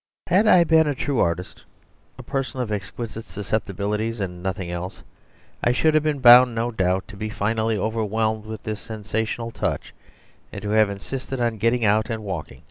[0.28, 1.64] Had I been a true artist,
[2.18, 5.02] a person of exquisite susceptibilities and nothing else,
[5.64, 9.92] I should have been bound, no doubt, to be finally overwhelmed with this sensational touch,
[10.52, 12.62] and to have insisted on getting out and walking.